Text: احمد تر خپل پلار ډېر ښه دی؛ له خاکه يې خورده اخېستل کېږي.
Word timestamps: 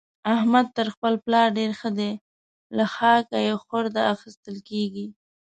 احمد 0.35 0.65
تر 0.77 0.87
خپل 0.95 1.13
پلار 1.25 1.47
ډېر 1.57 1.71
ښه 1.79 1.89
دی؛ 1.97 2.11
له 2.77 2.85
خاکه 2.95 3.37
يې 3.47 3.53
خورده 3.63 4.01
اخېستل 4.13 4.57
کېږي. 4.69 5.05